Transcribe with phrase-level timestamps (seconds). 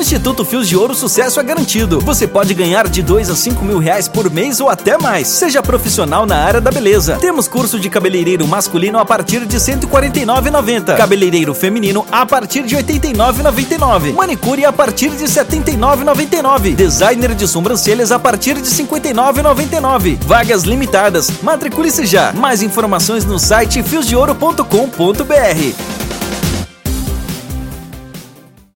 [0.00, 2.00] Instituto Fios de Ouro, sucesso é garantido.
[2.00, 5.28] Você pode ganhar de 2 a 5 mil reais por mês ou até mais.
[5.28, 7.18] Seja profissional na área da beleza.
[7.20, 10.96] Temos curso de cabeleireiro masculino a partir de R$ 149,90.
[10.96, 14.14] Cabeleireiro feminino a partir de R$ 89,99.
[14.14, 16.74] Manicure a partir de R$ 79,99.
[16.74, 20.18] Designer de sobrancelhas a partir de R$ 59,99.
[20.24, 21.30] Vagas limitadas.
[21.42, 22.32] Matricule-se já.
[22.32, 25.99] Mais informações no site fiosdeouro.com.br.